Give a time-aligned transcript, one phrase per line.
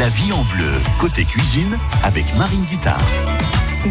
[0.00, 3.00] La vie en bleu, côté cuisine, avec Marine Guitard.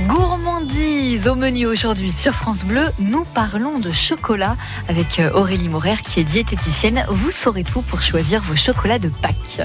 [0.08, 2.88] Gourmandise au menu aujourd'hui sur France Bleu.
[3.00, 4.58] Nous parlons de chocolat
[4.90, 7.06] avec euh, Aurélie Morer qui est diététicienne.
[7.08, 9.62] Vous saurez tout pour choisir vos chocolats de Pâques.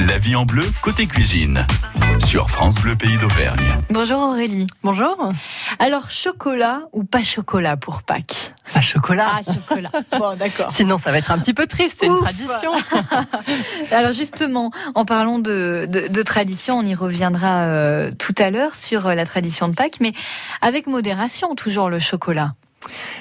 [0.00, 1.66] La vie en bleu, côté cuisine,
[2.26, 3.78] sur France Bleu Pays d'Auvergne.
[3.90, 4.66] Bonjour Aurélie.
[4.82, 5.30] Bonjour.
[5.78, 8.52] Alors, chocolat ou pas chocolat pour Pâques?
[8.72, 9.26] Pas chocolat.
[9.28, 9.90] Ah, chocolat.
[10.18, 10.70] Bon, d'accord.
[10.70, 12.72] Sinon, ça va être un petit peu triste, c'est une tradition.
[13.92, 18.74] Alors justement, en parlant de, de, de tradition, on y reviendra euh, tout à l'heure
[18.74, 20.12] sur euh, la tradition de Pâques, mais
[20.60, 22.54] avec modération toujours le chocolat.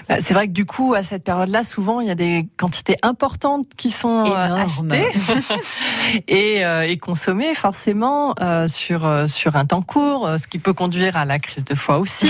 [0.10, 2.98] Bah, C'est vrai que du coup, à cette période-là, souvent, il y a des quantités
[3.02, 4.92] importantes qui sont euh, Énorme.
[4.92, 5.12] achetées
[6.28, 11.18] et, euh, et consommées forcément euh, sur sur un temps court, ce qui peut conduire
[11.18, 12.30] à la crise de foie aussi.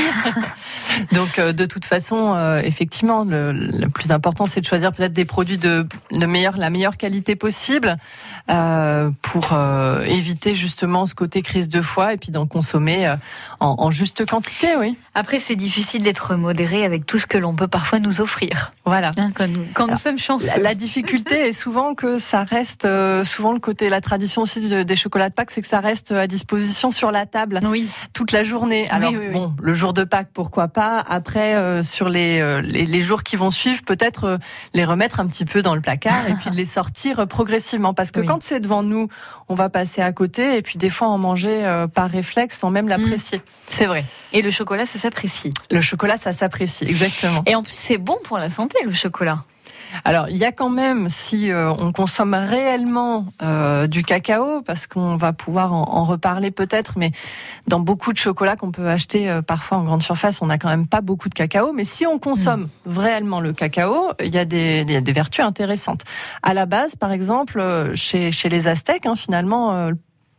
[1.14, 5.26] Donc, euh, de toute façon, effectivement, le, le plus important, c'est de choisir peut-être des
[5.26, 7.98] produits de le meilleur, la meilleure qualité possible
[9.22, 9.58] pour
[10.06, 13.14] éviter justement ce côté crise de foie et puis d'en consommer
[13.60, 14.98] en, en juste quantité, oui.
[15.16, 18.72] Après, c'est difficile d'être modéré avec tout ce que l'on peut parfois nous offrir.
[18.86, 19.12] Voilà.
[19.18, 20.46] Hein, quand nous, quand nous Alors, sommes chanceux.
[20.48, 24.68] La, la difficulté est souvent que ça reste, euh, souvent le côté, la tradition aussi
[24.68, 27.90] de- des chocolats de Pâques, c'est que ça reste à disposition sur la table Oui.
[28.14, 28.88] toute la journée.
[28.90, 29.30] Alors oui, oui.
[29.32, 31.00] bon, le jour de Pâques, pourquoi pas.
[31.08, 34.38] Après, euh, sur les, euh, les les jours qui vont suivre, peut-être euh,
[34.74, 37.94] les remettre un petit peu dans le placard et puis de les sortir progressivement.
[37.94, 39.08] Parce que quand c'est devant nous,
[39.48, 42.88] on va passer à côté et puis des fois en manger par réflexe sans même
[42.90, 43.42] l'apprécier.
[43.68, 44.04] C'est vrai.
[44.34, 45.54] Et le chocolat, ça s'apprécie.
[45.72, 47.13] Le chocolat, ça s'apprécie exactement.
[47.46, 49.44] Et en plus, c'est bon pour la santé, le chocolat.
[50.06, 54.88] Alors, il y a quand même, si euh, on consomme réellement euh, du cacao, parce
[54.88, 57.12] qu'on va pouvoir en, en reparler peut-être, mais
[57.68, 60.70] dans beaucoup de chocolats qu'on peut acheter euh, parfois en grande surface, on n'a quand
[60.70, 61.74] même pas beaucoup de cacao.
[61.74, 64.84] Mais si on consomme réellement le cacao, il y a des,
[65.14, 66.04] vertus intéressantes.
[66.42, 69.92] À la base, par exemple, chez, chez les Aztèques, hein, finalement,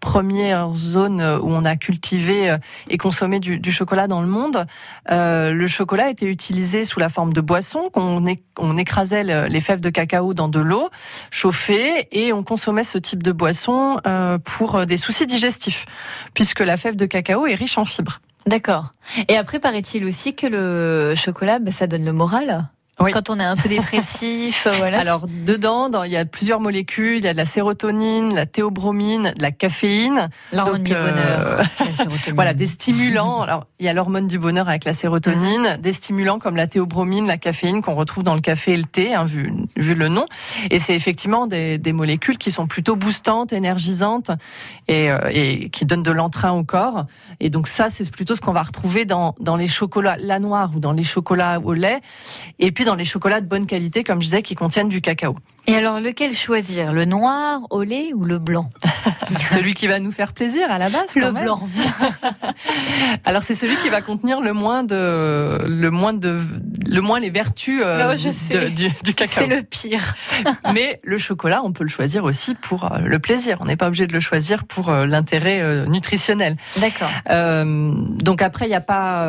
[0.05, 4.67] euh, première zone où on a cultivé euh, et consommé du, chocolat dans le monde,
[5.11, 8.25] euh, le chocolat était utilisé sous la forme de boisson, qu'on
[8.59, 10.89] on écrasait le- les fèves de cacao dans de l'eau
[11.31, 15.87] chauffée et on consommait ce type de boisson euh, pour euh, des soucis digestifs,
[16.35, 18.21] puisque la fève de cacao est riche en fibres.
[18.47, 18.93] D'accord.
[19.29, 22.69] Et après, paraît-il aussi que le chocolat, ben, ça donne le moral.
[23.01, 23.11] Oui.
[23.11, 25.01] Quand on est un peu dépressif, euh, voilà.
[25.01, 28.47] Alors dedans, dans- il y a plusieurs molécules, il y a de la sérotonine, la
[28.47, 31.59] théobromine, de la caféine, l'hormone du euh, bonheur.
[32.27, 32.33] la.
[32.35, 33.43] Voilà, des stimulants.
[33.43, 37.27] Alors, il y a l'hormone du bonheur avec la sérotonine, des stimulants comme la théobromine,
[37.27, 40.27] la caféine qu'on retrouve dans le café et le thé, hein, vu, vu le nom.
[40.71, 44.31] Et c'est effectivement des, des molécules qui sont plutôt boostantes, énergisantes
[44.89, 47.07] et, euh, et qui donnent de l'entrain au corps.
[47.41, 50.71] Et donc ça, c'est plutôt ce qu'on va retrouver dans, dans les chocolats la noire
[50.77, 52.01] ou dans les chocolats au lait.
[52.61, 55.37] Et puis dans les chocolats de bonne qualité, comme je disais, qui contiennent du cacao.
[55.67, 58.69] Et alors, lequel choisir Le noir au lait ou le blanc
[59.47, 61.15] Celui qui va nous faire plaisir à la base.
[61.15, 61.45] quand Le même.
[61.45, 61.69] blanc.
[63.25, 66.39] Alors c'est celui qui va contenir le moins de le moins de
[66.87, 68.71] le moins les vertus euh, Oh, je de- sais.
[68.71, 69.45] du, du cacao.
[69.45, 70.15] C'est le pire.
[70.75, 73.57] Mais le chocolat, on peut le choisir aussi pour euh, le plaisir.
[73.61, 76.57] On n'est pas obligé de le choisir pour euh, l'intérêt nutritionnel.
[76.79, 77.11] D'accord.
[77.31, 79.27] Donc après, il n'y a pas,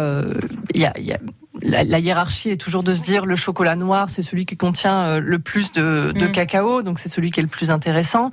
[0.73, 1.19] il y a, il y a-
[1.61, 5.05] la, la hiérarchie est toujours de se dire le chocolat noir, c'est celui qui contient
[5.07, 6.31] euh, le plus de, de Mm.
[6.31, 8.31] cacao, donc c'est celui qui est le plus intéressant.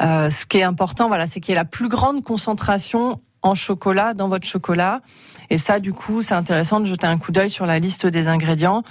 [0.00, 3.54] Euh, ce qui est important, voilà, c'est qu'il y ait la plus grande concentration en
[3.54, 5.00] chocolat dans votre chocolat.
[5.50, 8.26] Et ça, du coup, c'est intéressant de jeter un coup d'œil sur la liste des
[8.28, 8.82] ingrédients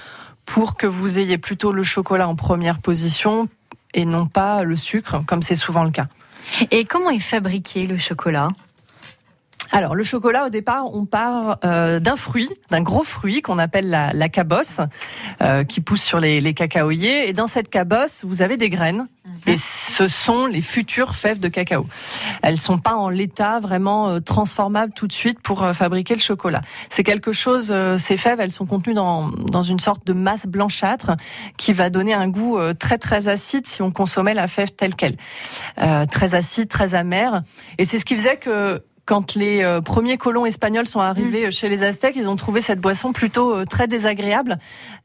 [0.46, 3.50] pour que vous ayez plutôt le chocolat en première position
[3.94, 6.08] et non pas le sucre, comme c'est souvent le cas.
[6.72, 8.50] Et comment est fabriqué le chocolat?
[9.76, 13.90] Alors, le chocolat, au départ, on part euh, d'un fruit, d'un gros fruit qu'on appelle
[13.90, 14.80] la, la cabosse,
[15.42, 17.28] euh, qui pousse sur les, les cacaoyers.
[17.28, 19.10] Et dans cette cabosse, vous avez des graines.
[19.48, 21.88] Et ce sont les futures fèves de cacao.
[22.42, 26.22] Elles sont pas en l'état vraiment euh, transformables tout de suite pour euh, fabriquer le
[26.22, 26.62] chocolat.
[26.88, 27.74] C'est quelque chose.
[27.98, 31.18] ces fèves, elles sont contenues dans dans une sorte de masse blanchâtre
[31.58, 35.18] qui va donner un goût très très acide si on consommait la fève telle quelle,
[36.10, 37.44] très acide, très amère.
[37.78, 41.70] Et c'est ce qui faisait que quand les euh, premiers colons espagnols sont arrivés chez
[41.70, 44.58] les Aztèques, ils ont trouvé cette boisson plutôt euh, très désagréable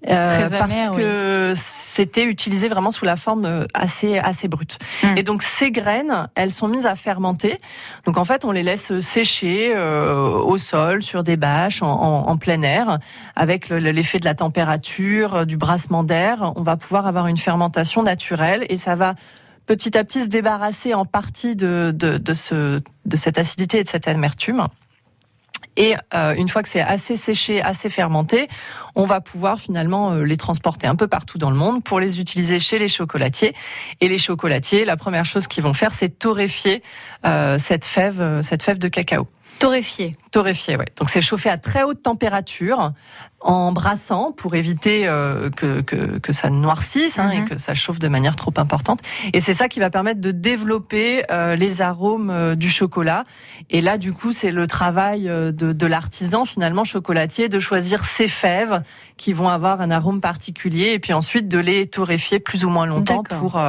[0.09, 4.79] euh, parce que c'était utilisé vraiment sous la forme euh, assez assez brute.
[5.03, 5.19] Mm.
[5.19, 7.59] Et donc ces graines, elles sont mises à fermenter.
[8.07, 12.29] Donc en fait, on les laisse sécher euh, au sol sur des bâches en, en-
[12.29, 12.99] en plein air
[13.37, 16.53] avec le- l'effet de la température, euh, du brassement d'air.
[16.57, 19.15] On va pouvoir avoir une fermentation naturelle et ça va
[19.71, 23.89] petit à petit se débarrasser en partie de, de, ce, de cette acidité et de
[23.89, 24.67] cette amertume.
[25.77, 28.49] Et euh, une fois que c'est assez séché, assez fermenté,
[28.97, 32.19] on va pouvoir finalement euh, les transporter un peu partout dans le monde pour les
[32.19, 33.55] utiliser chez les chocolatiers.
[34.01, 36.83] Et les chocolatiers, la première chose qu'ils vont faire, c'est torréfier
[37.25, 39.29] euh, cette fève, cette fève de cacao.
[39.61, 40.15] Torréfié.
[40.31, 40.87] Torréfié, ouais.
[40.97, 42.93] Donc c'est chauffé à très haute température
[43.41, 47.49] en brassant pour éviter euh, que, que, que, ça noircisse hein, et mhm.
[47.49, 49.01] que ça chauffe de manière trop importante.
[49.33, 53.25] Et c'est ça qui va permettre de développer euh, les arômes euh, du chocolat.
[53.71, 58.29] Et là, du coup, c'est le travail de, de l'artisan finalement chocolatier de choisir ces
[58.29, 58.83] fèves
[59.17, 62.87] qui vont avoir un arôme particulier et puis ensuite de les torréfier plus ou moins
[62.87, 63.61] longtemps pour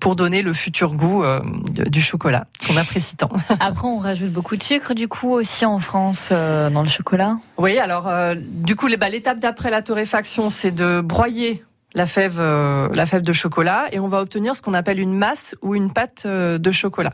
[0.00, 1.24] pour donner le futur goût
[1.70, 3.30] du chocolat qu'on apprécie tant.
[3.60, 7.38] Après, on rajoute beaucoup de sucre du coup aussi en France dans le chocolat?
[7.56, 11.64] Oui, alors du coup les l'étape d'après la torréfaction, c'est de broyer
[11.94, 15.14] la fève, euh, la fève de chocolat et on va obtenir ce qu'on appelle une
[15.14, 17.12] masse ou une pâte euh, de chocolat.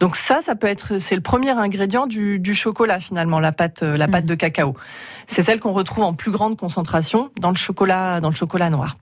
[0.00, 3.96] Donc ça, ça peut être, c'est le premier ingrédient du, chocolat finalement, la pâte, euh,
[3.96, 4.28] la pâte mmh.
[4.28, 4.74] de cacao.
[5.26, 8.96] C'est celle qu'on retrouve en plus grande concentration dans le chocolat, dans le chocolat noir.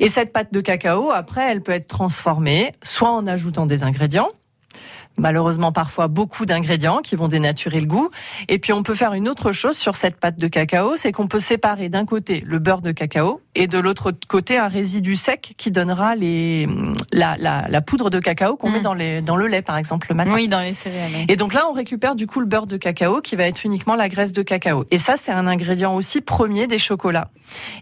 [0.00, 4.28] Et cette pâte de cacao, après, elle peut être transformée, soit en ajoutant des ingrédients,
[5.18, 8.10] malheureusement parfois beaucoup d'ingrédients qui vont dénaturer le goût.
[8.48, 11.26] Et puis on peut faire une autre chose sur cette pâte de cacao, c'est qu'on
[11.26, 15.54] peut séparer d'un côté le beurre de cacao et de l'autre côté un résidu sec
[15.56, 16.66] qui donnera les,
[17.12, 18.82] la, la, la poudre de cacao qu'on met mm.
[18.82, 20.32] dans, les, dans le lait par exemple le matin.
[20.34, 21.24] Oui, dans les céréales.
[21.28, 23.96] Et donc là on récupère du coup le beurre de cacao qui va être uniquement
[23.96, 24.84] la graisse de cacao.
[24.90, 27.30] Et ça c'est un ingrédient aussi premier des chocolats.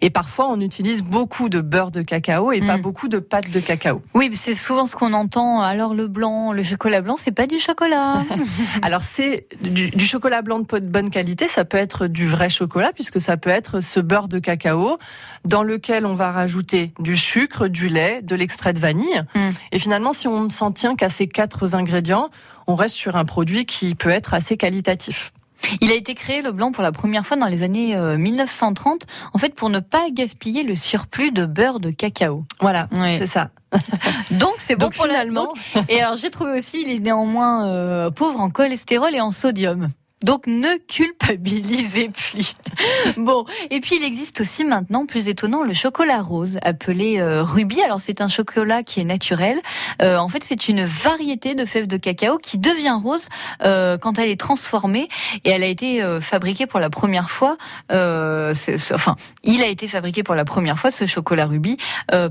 [0.01, 2.83] Et parfois on utilise beaucoup de beurre de cacao et pas mm.
[2.83, 4.03] beaucoup de pâte de cacao.
[4.15, 5.61] Oui, c'est souvent ce qu'on entend.
[5.61, 8.23] Alors le blanc, le chocolat blanc, c'est pas du chocolat.
[8.83, 13.21] Alors c'est du, chocolat blanc de bonne qualité, ça peut être du vrai chocolat puisque
[13.21, 14.97] ça peut être ce beurre de cacao
[15.45, 19.25] dans lequel on va rajouter du sucre, du lait, de l'extrait de vanille.
[19.35, 19.51] Hmm.
[19.73, 22.31] Et finalement, si on ne s'en tient qu'à ces quatre ingrédients,
[22.69, 25.33] on reste sur un produit qui peut être assez qualitatif.
[25.81, 29.29] Il a été créé le blanc pour la première fois dans les années 1930, euh,
[29.33, 32.45] en fait pour ne pas gaspiller le surplus de beurre de cacao.
[32.61, 32.89] Voilà,
[33.19, 33.51] c'est ça.
[34.31, 35.53] Donc c'est bon pour l'allemand.
[35.89, 39.91] Et alors j'ai trouvé aussi il est néanmoins euh, pauvre en cholestérol et en sodium.
[40.23, 42.55] Donc ne culpabilisez plus.
[43.19, 47.83] bon, et puis il existe aussi maintenant, plus étonnant, le chocolat rose appelé euh, Ruby.
[47.83, 49.61] Alors c'est un chocolat qui est naturel.
[50.01, 53.29] Euh, en fait, c'est une variété de fèves de cacao qui devient rose
[53.63, 55.09] euh, quand elle est transformée
[55.45, 57.59] et elle a été fabriquée pour la première fois.
[57.91, 61.77] enfin, il a été fabriqué pour la première fois ce chocolat Ruby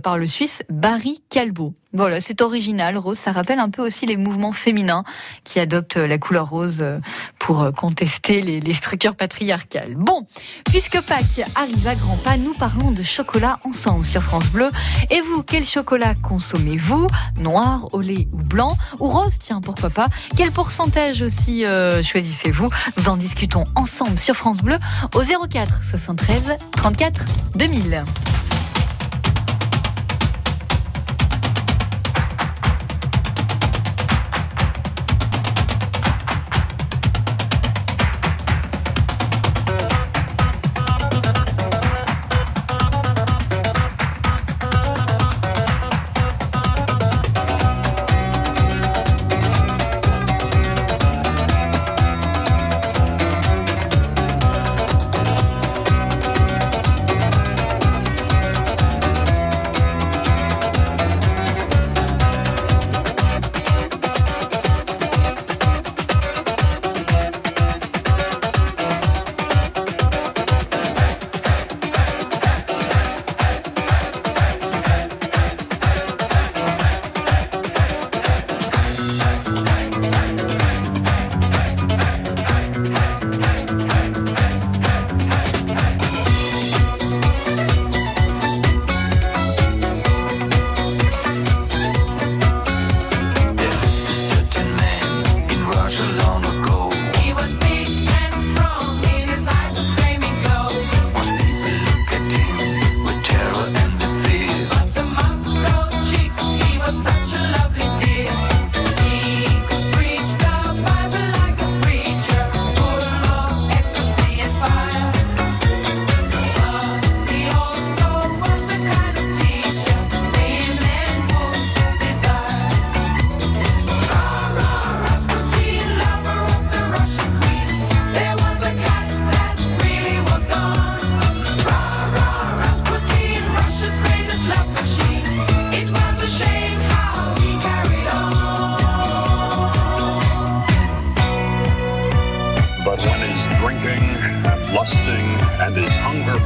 [0.01, 1.73] par le Suisse Barry Calbo.
[1.95, 3.17] Voilà, c'est original, rose.
[3.17, 5.03] Ça rappelle un peu aussi les mouvements féminins
[5.45, 6.83] qui adoptent la couleur rose
[7.39, 9.95] pour contester les, structures patriarcales.
[9.95, 10.27] Bon,
[10.65, 14.69] puisque Pâques arrive à grands pas, nous parlons de chocolat ensemble sur France Bleu.
[15.09, 17.07] Et vous, quel chocolat consommez-vous?
[17.39, 18.75] Noir, au lait ou blanc?
[18.99, 19.37] Ou rose?
[19.39, 20.07] Tiens, pourquoi pas?
[20.35, 22.69] Quel pourcentage aussi euh, choisissez-vous?
[22.97, 24.77] Nous en discutons ensemble sur France Bleu
[25.13, 27.25] au 04 73 34
[27.55, 28.03] 2000.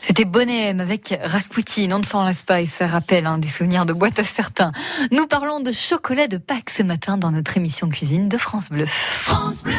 [0.00, 3.86] C'était Bonnet avec Rasputin, on ne s'en lasse pas et ça rappelle hein, des souvenirs
[3.86, 4.72] de boîte à certains.
[5.10, 8.86] Nous parlons de chocolat de Pâques ce matin dans notre émission cuisine de France Bleu.
[8.86, 9.74] France Bleu.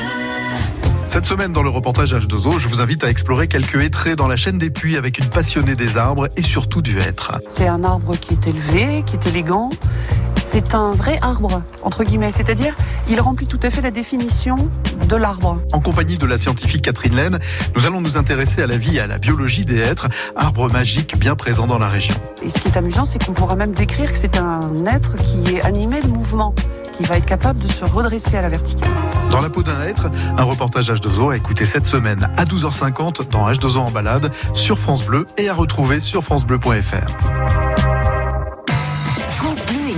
[1.05, 4.38] Cette semaine, dans le reportage H2O, je vous invite à explorer quelques hêtraies dans la
[4.38, 7.39] chaîne des puits avec une passionnée des arbres et surtout du hêtre.
[7.50, 9.72] C'est un arbre qui est élevé, qui est élégant
[10.51, 12.75] c'est un vrai arbre, entre guillemets, c'est-à-dire
[13.08, 14.56] il remplit tout à fait la définition
[15.08, 15.62] de l'arbre.
[15.74, 17.39] En compagnie de la scientifique Catherine Laine,
[17.75, 21.20] nous allons nous intéresser à la vie et à la biologie des hêtres, arbre magique
[21.20, 22.15] bien présent dans la région.
[22.44, 25.56] Et ce qui est amusant, c'est qu'on pourra même décrire que c'est un être qui
[25.56, 26.56] est animé de mouvement,
[26.98, 28.89] qui va être capable de se redresser à la verticale.
[29.29, 33.48] Dans la peau d'un hêtre, un reportage H2O à écouter cette semaine à 12h50 dans
[33.51, 37.68] H2O en balade sur France Bleu et à retrouver sur francebleu.fr.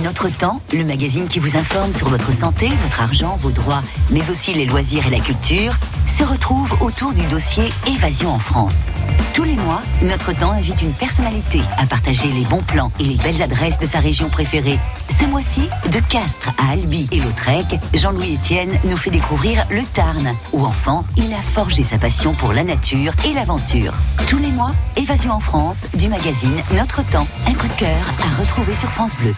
[0.02, 4.28] Notre Temps, le magazine qui vous informe sur votre santé, votre argent, vos droits, mais
[4.30, 5.74] aussi les loisirs et la culture,
[6.08, 8.86] se retrouve autour du dossier Évasion en France.
[9.32, 13.16] Tous les mois, Notre Temps invite une personnalité à partager les bons plans et les
[13.16, 14.80] belles adresses de sa région préférée.
[15.20, 20.34] Ce mois-ci, de Castres à Albi et Lautrec, Jean-Louis Etienne nous fait découvrir le Tarn,
[20.52, 23.92] où enfant, il a forgé sa passion pour la nature et l'aventure.
[24.26, 27.28] Tous les mois, Évasion en France, du magazine Notre Temps.
[27.46, 29.34] Un coup de cœur à retrouver sur France Bleu.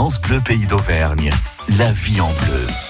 [0.00, 1.28] France Bleu Pays d'Auvergne,
[1.76, 2.89] la vie en bleu.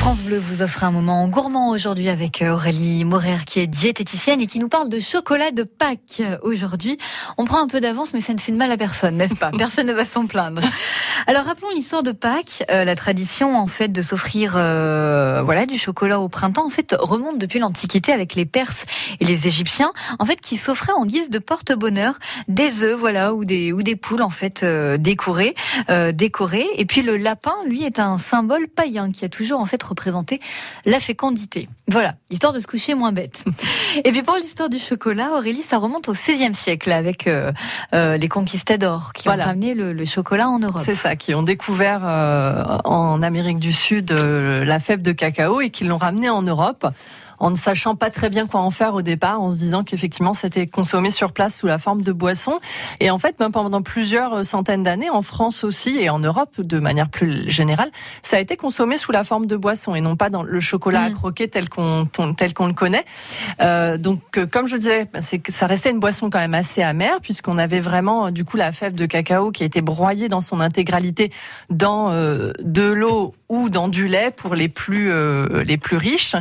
[0.00, 4.40] France Bleu vous offre un moment gourmand aujourd'hui avec euh, Aurélie Morer qui est diététicienne
[4.40, 6.96] et qui nous parle de chocolat de Pâques aujourd'hui.
[7.36, 9.50] On prend un peu d'avance mais ça ne fait de mal à personne, n'est-ce pas?
[9.58, 10.62] Personne ne va s'en plaindre.
[11.26, 12.64] Alors rappelons l'histoire de Pâques.
[12.70, 16.96] Euh, la tradition en fait de s'offrir euh, voilà du chocolat au printemps en fait
[16.98, 18.86] remonte depuis l'Antiquité avec les Perses
[19.20, 23.44] et les Égyptiens en fait qui s'offraient en guise de porte-bonheur des œufs voilà ou
[23.44, 25.54] des ou des poules en fait décorées
[26.14, 29.89] décorées et puis le lapin lui est un symbole païen qui a toujours en fait
[29.90, 30.40] représenter
[30.86, 31.68] la fécondité.
[31.88, 33.44] Voilà, histoire de se coucher moins bête.
[34.04, 37.52] Et puis pour l'histoire du chocolat, Aurélie, ça remonte au XVIe siècle avec euh,
[37.94, 40.82] euh, les conquistadors qui ont ramené le, chocolat en Europe.
[40.84, 45.70] C'est ça, qui ont découvert euh, en Amérique du Sud la fève de cacao et
[45.70, 46.86] qui l'ont ramené en Europe
[47.40, 50.34] en ne sachant pas très bien quoi en faire au départ, en se disant qu'effectivement
[50.34, 52.60] c'était consommé sur place sous la forme de boisson.
[53.00, 56.78] Et en fait, même pendant plusieurs centaines d'années, en France aussi et en Europe de
[56.78, 57.90] manière plus générale,
[58.22, 61.02] ça a été consommé sous la forme de boisson et non pas dans le chocolat
[61.02, 61.14] à mmh.
[61.14, 62.06] croquer tel qu'on
[62.36, 63.04] tel qu'on le connaît.
[63.60, 66.54] Euh, donc, euh, comme je disais, bah, c'est que ça restait une boisson quand même
[66.54, 69.80] assez amère puisqu'on avait vraiment euh, du coup la fève de cacao qui a été
[69.80, 71.30] broyée dans son intégralité
[71.70, 76.36] dans euh, de l'eau ou dans du lait pour les plus euh, les plus riches.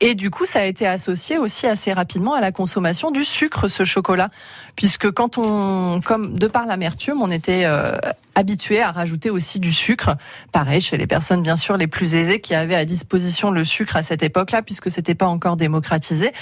[0.00, 3.68] Et du coup, ça a été associé aussi assez rapidement à la consommation du sucre,
[3.68, 4.30] ce chocolat,
[4.76, 7.96] puisque quand on, comme de par l'amertume, on était euh,
[8.34, 10.16] habitués à rajouter aussi du sucre.
[10.52, 13.96] Pareil chez les personnes bien sûr les plus aisées qui avaient à disposition le sucre
[13.96, 16.32] à cette époque-là, puisque c'était pas encore démocratisé.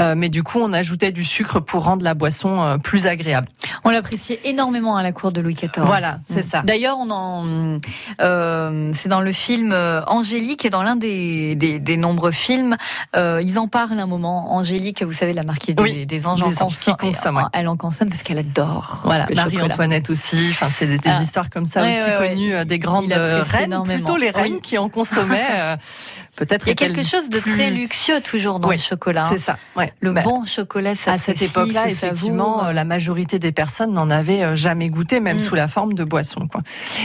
[0.00, 3.48] Euh, mais du coup, on ajoutait du sucre pour rendre la boisson euh, plus agréable.
[3.84, 5.70] On l'appréciait énormément à la cour de Louis XIV.
[5.78, 6.62] Voilà, c'est ça.
[6.62, 7.80] D'ailleurs, on en,
[8.20, 9.72] euh, c'est dans le film
[10.06, 12.76] Angélique, dans l'un des, des, des, nombreux films,
[13.14, 14.54] ils en parlent un moment.
[14.54, 18.38] Angélique, vous savez, la marquise des, des anges, en consomme, elle en consomme parce qu'elle
[18.38, 19.00] adore.
[19.04, 20.48] Voilà, Marie-Antoinette aussi.
[20.50, 21.20] Enfin, c'est des, ah.
[21.28, 25.76] Histoires comme ça aussi connues des grandes reines, plutôt les reines qui en consommaient.
[26.38, 26.66] Peut-être.
[26.66, 29.22] Il y a quelque chose de très luxueux toujours dans le chocolat.
[29.22, 29.58] C'est ça.
[29.76, 29.92] Ouais.
[30.00, 34.44] Le bah, bon chocolat, ça à cette époque-là, effectivement, la majorité des personnes n'en avaient
[34.44, 35.40] euh, jamais goûté, même mm.
[35.40, 36.46] sous la forme de boisson.
[36.46, 36.60] Quoi.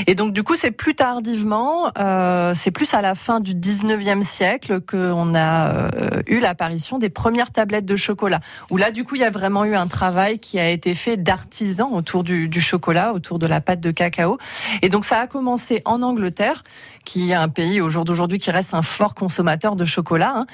[0.06, 4.22] Et donc, du coup, c'est plus tardivement, euh, c'est plus à la fin du 19e
[4.22, 8.40] siècle qu'on a euh, eu l'apparition des premières tablettes de chocolat.
[8.70, 11.18] Où là, du coup, il y a vraiment eu un travail qui a été fait
[11.18, 14.38] d'artisans autour du, du chocolat, autour de la pâte de cacao.
[14.84, 16.64] Et donc, ça a commencé en Angleterre
[17.06, 20.34] qui est un pays au jour d'aujourd'hui qui reste un fort consommateur de chocolat.
[20.36, 20.46] Hein.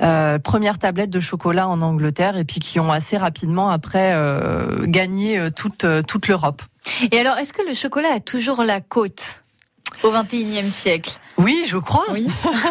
[0.00, 4.86] Euh, première tablette de chocolat en Angleterre et puis qui ont assez rapidement après euh,
[4.86, 6.62] gagné euh, toute euh, toute l'Europe.
[7.12, 9.39] Et alors, est-ce que le chocolat a toujours la côte?
[10.02, 12.04] Au XXIe siècle oui, je crois.
[12.12, 12.28] Oui.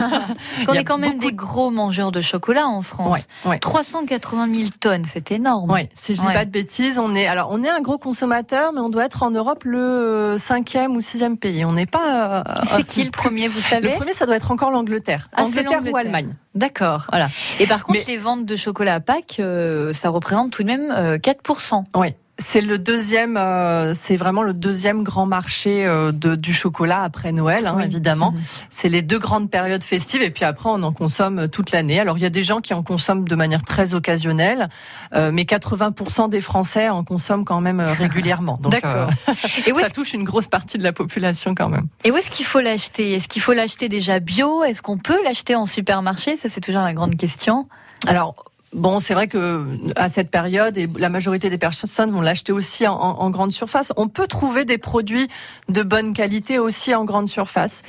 [0.66, 3.28] Parce est quand même des gros mangeurs de chocolat en France.
[3.62, 5.76] 380 000 tonnes, c'est énorme.
[5.96, 8.80] Si je dis pas de bêtises, on est alors on est un gros consommateur, mais
[8.80, 11.66] on doit être en Europe le cinquième ou sixième pays.
[11.66, 12.40] On n'est pas.
[12.40, 15.44] Euh, c'est qui le premier, vous savez Le premier, ça doit être encore l'Angleterre, ah,
[15.44, 16.36] Angleterre ou Allemagne.
[16.56, 17.08] D'accord.
[17.10, 17.30] Voilà.
[17.60, 20.92] Et par contre, les ventes de chocolat à Pâques, euh, ça représente tout de même
[20.92, 21.76] 4%.
[21.76, 22.16] Euh, oui.
[22.40, 27.34] C'est le deuxième, euh, c'est vraiment le deuxième grand marché euh, de, du chocolat après
[27.34, 28.32] Noël, hein, évidemment.
[28.32, 28.42] Mhm.
[28.70, 32.00] C'est les deux grandes périodes festives et puis après on en consomme toute l'année.
[32.00, 34.70] Alors il y a des gens qui en consomment de manière très occasionnelle,
[35.14, 38.58] euh, mais 80% des Français en consomment quand même régulièrement.
[38.62, 38.76] Donc
[39.68, 41.88] et ça touche une grosse partie de la population quand même.
[42.06, 43.16] Et où est-ce qu'il faut l'acheter?
[43.16, 44.64] Est-ce qu'il faut l'acheter déjà bio?
[44.64, 46.38] Est-ce qu'on peut l'acheter en supermarché?
[46.38, 47.68] Ça c'est toujours la grande question.
[48.08, 52.52] Alors Bon, c'est vrai que à cette période, et la majorité des personnes vont l'acheter
[52.52, 53.92] aussi en, en, grande surface.
[53.98, 55.28] On peut trouver des produits
[55.70, 57.82] de bonne qualité aussi en grande surface.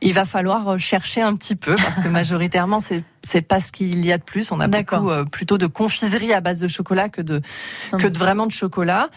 [0.00, 4.04] Il va falloir chercher un petit peu parce que majoritairement c'est c'est pas ce qu'il
[4.04, 4.50] y a de plus.
[4.52, 7.40] On a beaucoup euh, plutôt de confiserie à base de chocolat que de
[7.98, 9.08] que de vraiment de chocolat.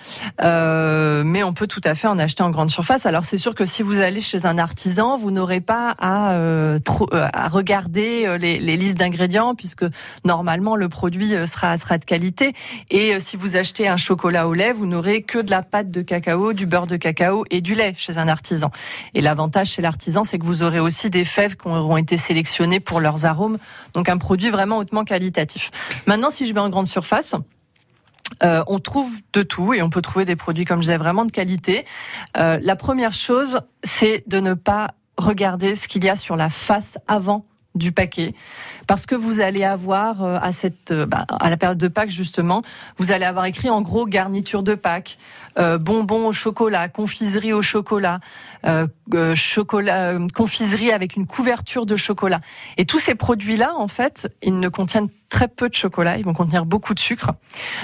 [0.42, 3.06] Euh, mais on peut tout à fait en acheter en grande surface.
[3.06, 6.80] Alors c'est sûr que si vous allez chez un artisan, vous n'aurez pas à euh,
[6.80, 9.86] trop, euh, à regarder euh, les, les listes d'ingrédients puisque
[10.24, 12.54] normalement le produit sera sera de qualité.
[12.92, 16.02] Et si vous achetez un chocolat au lait, vous n'aurez que de la pâte de
[16.02, 18.72] cacao, du beurre de cacao et du lait chez un artisan.
[19.13, 22.80] Et l'avantage chez l'artisan, c'est que vous aurez aussi des fèves qui auront été sélectionnées
[22.80, 23.58] pour leurs arômes.
[23.95, 25.71] Donc un produit vraiment hautement qualitatif.
[26.05, 27.36] Maintenant, si je vais en grande surface,
[28.43, 31.25] euh, on trouve de tout et on peut trouver des produits, comme je disais, vraiment
[31.25, 31.86] de qualité.
[32.38, 36.49] Euh, la première chose, c'est de ne pas regarder ce qu'il y a sur la
[36.49, 37.45] face avant
[37.76, 38.34] du paquet
[38.88, 42.10] parce que vous allez avoir euh, à cette euh, bah, à la période de Pâques
[42.10, 42.62] justement,
[42.98, 45.18] vous allez avoir écrit en gros garniture de Pâques,
[45.58, 48.20] euh, bonbons au chocolat, confiserie au chocolat,
[48.66, 48.88] euh,
[49.36, 52.42] chocolat confiserie avec une couverture de chocolat.
[52.78, 56.24] Et tous ces produits là en fait, ils ne contiennent très peu de chocolat, ils
[56.24, 57.32] vont contenir beaucoup de sucre.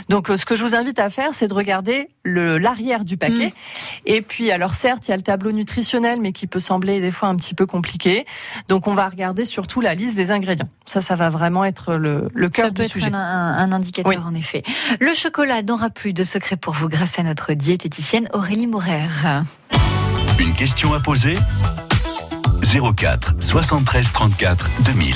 [0.07, 3.47] Donc ce que je vous invite à faire, c'est de regarder l'arrière du paquet.
[3.47, 4.05] Mm.
[4.05, 7.11] Et puis alors certes, il y a le tableau nutritionnel mais qui peut sembler des
[7.11, 8.25] fois un petit peu compliqué.
[8.69, 10.69] Donc on va regarder surtout la liste des ingrédients.
[10.85, 14.33] Ça, ça va vraiment être le, le cœur ça peut être Un, un, indicateur, en
[14.33, 14.63] effet.
[15.01, 19.09] Le chocolat n'aura plus de secret pour vous grâce à notre diététicienne Aurélie Maurer.
[20.39, 21.37] Une question à poser?
[22.95, 25.15] 04 73 34 2000.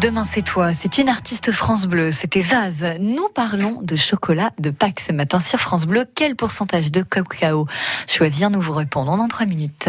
[0.00, 2.84] Demain c'est toi, c'est une artiste France Bleu, c'était Zaz.
[3.00, 6.04] Nous parlons de chocolat de Pâques ce matin sur France Bleu.
[6.16, 7.68] Quel pourcentage de cacao?
[8.08, 9.88] Choisir Nous vous répondons dans 3 minutes.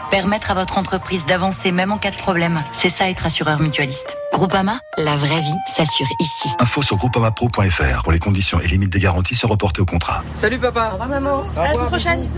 [0.11, 4.17] Permettre à votre entreprise d'avancer même en cas de problème, c'est ça être assureur mutualiste.
[4.33, 6.49] Groupama, la vraie vie s'assure ici.
[6.59, 10.21] Info sur groupamapro.fr pour les conditions et limites des garanties se reporter au contrat.
[10.35, 10.89] Salut papa.
[10.89, 11.43] Au revoir maman.
[11.55, 12.29] À la semaine prochaine.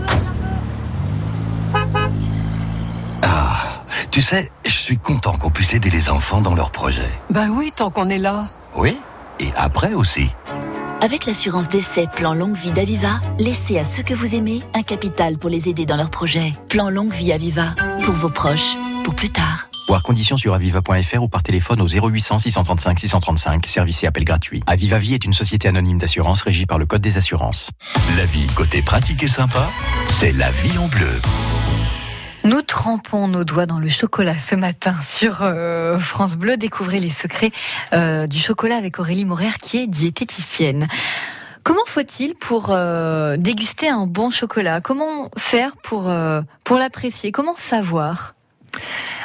[3.22, 3.56] Ah,
[4.12, 7.10] tu sais, je suis content qu'on puisse aider les enfants dans leurs projets.
[7.30, 8.44] Bah oui, tant qu'on est là.
[8.76, 8.96] Oui,
[9.40, 10.30] et après aussi.
[11.04, 15.36] Avec l'assurance d'essai Plan Longue Vie d'Aviva, laissez à ceux que vous aimez un capital
[15.36, 16.54] pour les aider dans leurs projets.
[16.70, 19.68] Plan Longue Vie Aviva, pour vos proches, pour plus tard.
[19.86, 24.62] Voir conditions sur aviva.fr ou par téléphone au 0800 635 635, service et appel gratuit.
[24.66, 27.68] Aviva Vie est une société anonyme d'assurance régie par le Code des assurances.
[28.16, 29.68] La vie côté pratique et sympa,
[30.06, 31.20] c'est la vie en bleu.
[32.44, 36.58] Nous trempons nos doigts dans le chocolat ce matin sur euh, France Bleu.
[36.58, 37.52] Découvrez les secrets
[37.94, 40.86] euh, du chocolat avec Aurélie Morer qui est diététicienne.
[41.62, 44.82] Comment faut-il pour euh, déguster un bon chocolat?
[44.82, 46.12] Comment faire pour,
[46.64, 47.32] pour l'apprécier?
[47.32, 48.34] Comment savoir?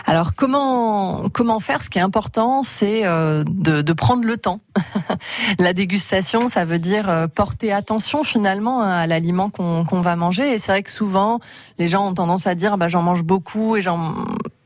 [0.06, 1.82] Alors comment comment faire?
[1.82, 4.62] Ce qui est important, c'est euh, de, de, prendre le temps.
[5.60, 10.54] la dégustation, ça veut dire euh, porter attention finalement à l'aliment qu'on qu'on va manger.
[10.54, 11.40] Et c'est vrai que souvent,
[11.78, 14.14] les gens ont tendance à dire, bah j'en mange beaucoup et j'en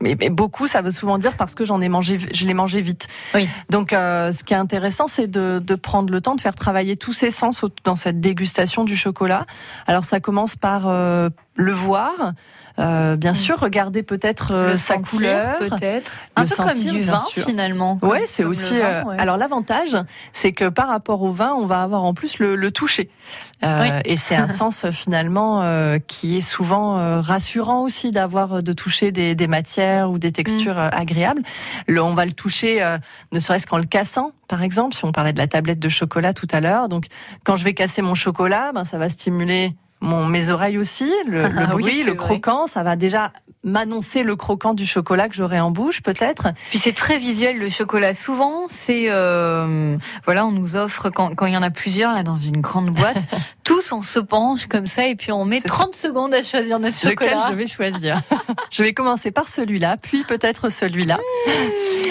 [0.04, 2.80] mais, mais, beaucoup, ça veut souvent dire parce que j'en ai mangé, je l'ai mangé
[2.82, 3.08] vite.
[3.34, 3.48] Oui.
[3.70, 6.96] Donc, euh, ce qui est intéressant, c'est de, de, prendre le temps de faire travailler
[6.96, 9.46] tous ses sens dans cette dégustation du chocolat.
[9.86, 12.32] Alors, ça commence par euh, le voir,
[12.80, 17.02] euh, bien sûr, regarder peut-être euh, sa sentir, couleur, peut-être un peu sentir, comme du
[17.02, 17.98] vin finalement.
[18.02, 18.78] Ouais, c'est aussi.
[18.78, 19.16] vin, ouais.
[19.18, 19.96] Alors l'avantage,
[20.32, 23.10] c'est que par rapport au vin, on va avoir en plus le, le toucher,
[23.53, 23.88] euh, Oui.
[24.04, 29.10] et c'est un sens finalement euh, qui est souvent euh, rassurant aussi d'avoir de toucher
[29.10, 31.42] des, des matières ou des textures euh, agréables.
[31.86, 32.98] Le, on va le toucher, euh,
[33.32, 36.32] ne serait-ce qu'en le cassant, par exemple, si on parlait de la tablette de chocolat
[36.32, 36.88] tout à l'heure.
[36.88, 37.06] Donc,
[37.44, 41.42] quand je vais casser mon chocolat, ben ça va stimuler mon, mes oreilles aussi, le,
[41.48, 42.16] le Ah oui, bruit, le vrai.
[42.16, 43.32] croquant, ça va déjà
[43.66, 46.48] m'annoncer le croquant du chocolat que j'aurai en bouche peut-être.
[46.68, 48.12] Puis c'est très visuel le chocolat.
[48.12, 52.22] Souvent, c'est euh, voilà, on nous offre quand quand il y en a plusieurs là
[52.22, 53.24] dans une grande boîte,
[53.64, 56.78] tous on se penche comme ça et puis on met C'est 30 secondes à choisir
[56.78, 57.36] notre chocolat.
[57.36, 58.20] Lequel je vais choisir?
[58.70, 61.18] Je vais commencer par celui-là, puis peut-être celui-là.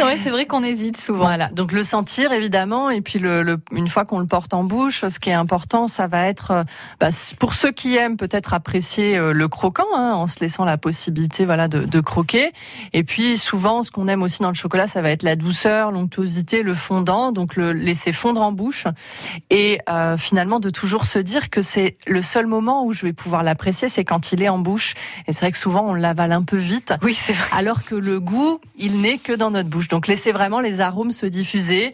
[0.04, 1.26] Ouais, c'est vrai qu'on hésite souvent.
[1.26, 4.64] Voilà, donc le sentir évidemment, et puis le, le- une fois qu'on le porte en
[4.64, 6.64] bouche, ce qui est important, ça va être, euh,
[7.00, 10.78] bah, pour ceux qui aiment peut-être apprécier euh, le croquant, hein, en se laissant la
[10.78, 12.52] possibilité voilà de, de croquer.
[12.94, 15.92] Et puis souvent, ce qu'on aime aussi dans le chocolat, ça va être la douceur,
[15.92, 18.86] l'onctuosité, le fondant, donc le laisser fondre en bouche,
[19.50, 23.14] et euh, finalement de toujours se dire que c'est le seul moment où je vais
[23.14, 24.94] pouvoir l'apprécier, c'est quand il est en bouche.
[25.28, 26.94] Et c'est vrai que souvent on l'avale un peu vite.
[27.02, 27.48] Oui, c'est vrai.
[27.52, 29.88] Alors que le goût, il n'est que dans notre bouche.
[29.88, 31.94] Donc laissez vraiment les arômes se diffuser.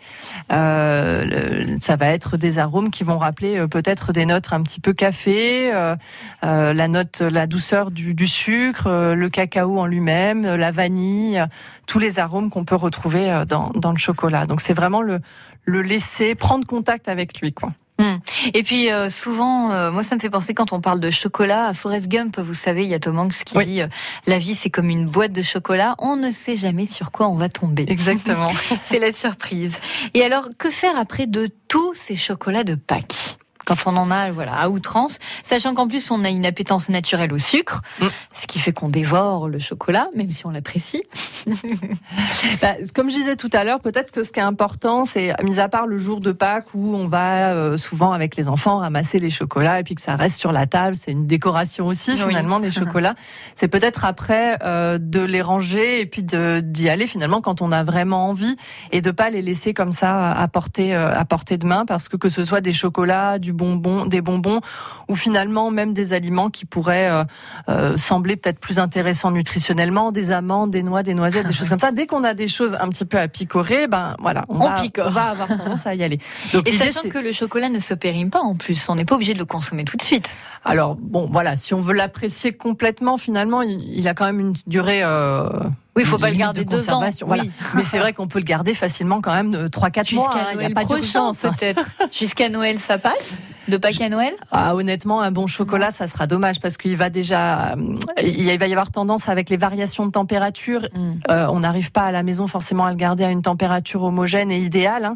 [0.52, 4.94] Euh, ça va être des arômes qui vont rappeler peut-être des notes un petit peu
[4.94, 5.96] café, euh,
[6.44, 11.44] euh, la note, la douceur du, du sucre, euh, le cacao en lui-même, la vanille,
[11.88, 14.46] tous les arômes qu'on peut retrouver dans, dans le chocolat.
[14.46, 15.20] Donc c'est vraiment le,
[15.66, 17.72] le laisser prendre contact avec lui, quoi.
[18.00, 18.20] Hum.
[18.54, 21.68] Et puis euh, souvent, euh, moi ça me fait penser quand on parle de chocolat
[21.68, 23.88] à Forrest Gump, vous savez, il y a Tom Hanks qui dit euh,
[24.26, 27.36] la vie c'est comme une boîte de chocolat, on ne sait jamais sur quoi on
[27.36, 27.86] va tomber.
[27.90, 28.52] Exactement.
[28.84, 29.74] c'est la surprise.
[30.14, 33.38] Et alors, que faire après de tous ces chocolats de Pâques?
[33.70, 37.32] Quand on en a voilà à outrance, sachant qu'en plus on a une appétence naturelle
[37.32, 38.08] au sucre, mm.
[38.42, 41.04] ce qui fait qu'on dévore le chocolat, même si on l'apprécie.
[42.62, 45.60] bah, comme je disais tout à l'heure, peut-être que ce qui est important, c'est mis
[45.60, 49.20] à part le jour de Pâques où on va euh, souvent avec les enfants ramasser
[49.20, 52.58] les chocolats et puis que ça reste sur la table, c'est une décoration aussi finalement
[52.58, 53.16] les chocolats.
[53.56, 57.84] C'est peut-être après euh, de les ranger et puis d'y aller finalement quand on a
[57.84, 58.56] vraiment envie
[58.92, 62.10] et de pas les laisser comme ça à portée euh, à portée de main parce
[62.10, 64.62] que que ce soit des chocolats, du bonbons, des bonbons,
[65.10, 67.24] ou finalement même des aliments qui pourraient euh,
[67.68, 71.80] euh, sembler peut-être plus intéressants nutritionnellement, des amandes, des noix, des noisettes, des choses comme
[71.80, 71.92] ça.
[71.92, 75.24] Dès qu'on a des choses un petit peu à picorer, ben voilà, on, va, va,
[75.24, 76.20] avoir tendance à y aller.
[76.54, 79.16] Donc, Et sachant que le chocolat ne se périme pas en plus, on n'est pas
[79.16, 80.38] obligé de le consommer tout de suite.
[80.64, 85.02] Alors bon, voilà, si on veut l'apprécier complètement, finalement, il, a quand même une durée.
[85.04, 85.50] Euh,
[85.96, 87.04] oui, il faut pas le garder deux ans.
[87.26, 87.52] Oui.
[87.76, 90.30] Mais c'est vrai qu'on peut le garder facilement quand même 3-4 mois.
[90.30, 91.84] Jusqu'à hein, Noël pas d'urgence peut-être.
[92.12, 94.34] Jusqu'à Noël, ça passe De Pâques à Noël?
[94.52, 98.68] Ah, Honnêtement, un bon chocolat, ça sera dommage parce qu'il va déjà, euh, il va
[98.68, 100.88] y avoir tendance avec les variations de température.
[100.94, 101.12] Mm.
[101.30, 104.52] Euh, on n'arrive pas à la maison forcément à le garder à une température homogène
[104.52, 105.06] et idéale.
[105.06, 105.16] Hein.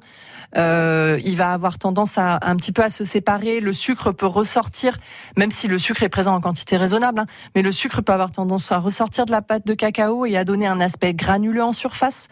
[0.56, 3.60] Euh, il va avoir tendance à un petit peu à se séparer.
[3.60, 4.98] Le sucre peut ressortir,
[5.36, 7.22] même si le sucre est présent en quantité raisonnable.
[7.22, 10.38] Hein, mais le sucre peut avoir tendance à ressortir de la pâte de cacao et
[10.38, 12.28] à donner un aspect granuleux en surface.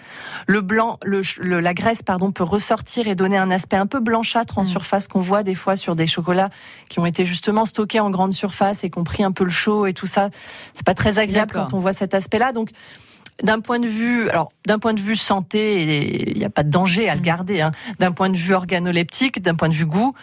[0.45, 1.21] Le blanc, le,
[1.59, 4.67] la graisse, pardon, peut ressortir et donner un aspect un peu blanchâtre en mm.
[4.67, 6.49] surface qu'on voit des fois sur des chocolats
[6.89, 9.49] qui ont été justement stockés en grande surface et qui ont pris un peu le
[9.49, 10.29] chaud et tout ça.
[10.73, 12.51] C'est pas très agréable quand on voit cet aspect-là.
[12.51, 12.69] Donc
[13.43, 16.69] d'un point de vue, alors d'un point de vue santé, il n'y a pas de
[16.69, 17.23] danger à le mm.
[17.23, 17.61] garder.
[17.61, 17.71] Hein.
[17.99, 20.13] D'un point de vue organoleptique, d'un point de vue goût,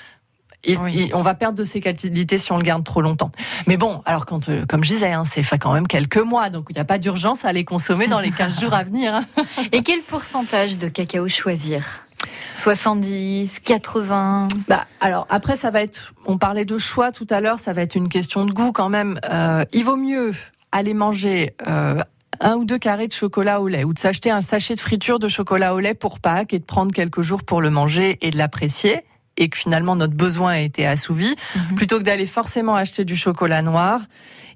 [1.12, 3.30] on va perdre de ses qualités si on le garde trop longtemps.
[3.66, 6.50] Mais bon, alors quand, euh, comme je disais, hein, c'est fait quand même quelques mois,
[6.50, 9.14] donc il n'y a pas d'urgence à les consommer dans les 15 jours à venir.
[9.14, 9.24] Hein.
[9.72, 12.07] Et quel pourcentage de cacao choisir?
[12.54, 17.58] 70, 80 Bah alors après ça va être, on parlait de choix tout à l'heure,
[17.58, 19.20] ça va être une question de goût quand même.
[19.30, 20.34] Euh, il vaut mieux
[20.72, 22.02] aller manger euh,
[22.40, 25.18] un ou deux carrés de chocolat au lait ou de s'acheter un sachet de friture
[25.18, 28.30] de chocolat au lait pour Pâques et de prendre quelques jours pour le manger et
[28.30, 29.04] de l'apprécier
[29.38, 31.76] et que finalement notre besoin a été assouvi, mhm.
[31.76, 34.00] plutôt que d'aller forcément acheter du chocolat noir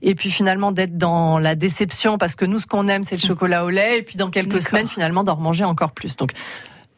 [0.02, 3.22] et puis finalement d'être dans la déception parce que nous ce qu'on aime c'est le
[3.22, 3.28] mhm.
[3.28, 6.16] chocolat au lait et puis dans quelques semaines finalement d'en remanger encore plus.
[6.16, 6.32] Donc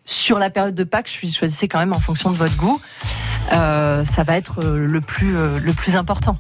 [0.04, 2.80] sur la période de Pâques, je choisissez quand même en fonction de votre goût.
[3.52, 6.38] Euh, ça va être euh, le plus euh, le plus important.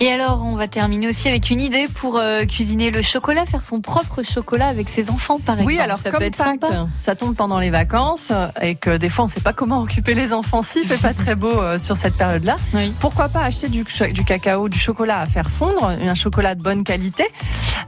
[0.00, 3.62] Et alors, on va terminer aussi avec une idée pour euh, cuisiner le chocolat, faire
[3.62, 5.72] son propre chocolat avec ses enfants, par exemple.
[5.72, 6.86] Oui, alors ça comme peut être sympa.
[6.94, 10.14] ça tombe pendant les vacances et que des fois on ne sait pas comment occuper
[10.14, 12.56] les enfants s'il fait pas très beau euh, sur cette période-là.
[12.98, 16.84] Pourquoi pas acheter du, du, cacao, du chocolat à faire fondre, un chocolat de bonne
[16.84, 17.24] qualité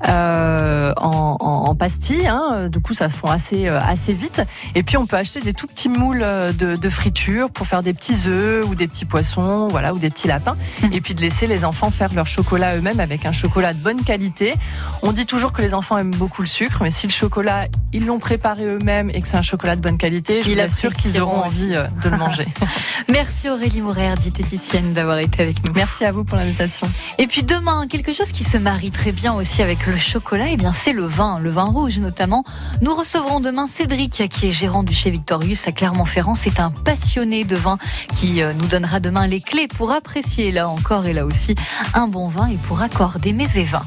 [0.08, 2.26] euh, en, en, en, pastille.
[2.26, 4.42] Hein, du coup, ça fond assez euh, assez vite.
[4.74, 7.94] Et puis on peut acheter des tout petits moules de, de friture pour faire des
[7.94, 10.56] petits œufs ou des petits poissons, voilà, ou des petits lapins.
[10.82, 10.92] Hum.
[10.92, 14.02] Et puis de laisser les enfants faire leur chocolat eux-mêmes avec un chocolat de bonne
[14.04, 14.54] qualité.
[15.02, 18.06] On dit toujours que les enfants aiment beaucoup le sucre, mais si le chocolat, ils
[18.06, 21.20] l'ont préparé eux-mêmes et que c'est un chocolat de bonne qualité, je suis sûr qu'ils
[21.20, 22.46] auront envie euh, de le manger.
[23.08, 25.72] Merci Aurélie Mourer, diététicienne, d'avoir été avec nous.
[25.74, 26.86] Merci à vous pour l'invitation.
[27.18, 30.52] Et puis demain, quelque chose qui se marie très bien aussi avec le chocolat, et
[30.54, 32.44] eh bien c'est le vin, le vin rouge notamment.
[32.80, 36.34] Nous recevrons demain Cédric, qui est gérant du chez Victorius à Clermont-Ferrand.
[36.34, 37.78] C'est un passionné de vin
[38.12, 41.51] qui euh, nous donnera demain les clés pour apprécier là encore et là aussi
[41.94, 43.86] un bon vin et pour accorder mes évins.